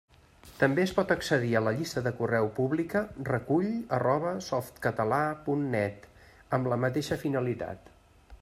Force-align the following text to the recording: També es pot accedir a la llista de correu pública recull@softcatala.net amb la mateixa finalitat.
També 0.61 0.81
es 0.83 0.91
pot 0.99 1.11
accedir 1.15 1.51
a 1.57 1.59
la 1.65 1.73
llista 1.81 2.01
de 2.07 2.13
correu 2.21 2.49
pública 2.59 3.03
recull@softcatala.net 3.29 6.09
amb 6.59 6.71
la 6.75 6.81
mateixa 6.87 7.21
finalitat. 7.27 7.95